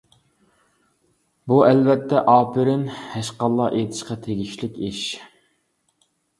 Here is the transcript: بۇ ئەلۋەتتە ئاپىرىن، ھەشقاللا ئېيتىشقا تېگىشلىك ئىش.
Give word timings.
بۇ 1.51 1.59
ئەلۋەتتە 1.65 2.23
ئاپىرىن، 2.33 2.87
ھەشقاللا 3.03 3.69
ئېيتىشقا 3.79 4.21
تېگىشلىك 4.27 4.83
ئىش. 4.91 5.07